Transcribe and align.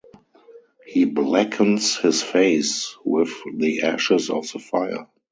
He 0.83 1.05
blackens 1.05 1.95
his 1.95 2.23
face 2.23 2.95
with 3.05 3.29
the 3.55 3.83
ashes 3.83 4.31
of 4.31 4.51
the 4.51 4.57
fire. 4.57 5.05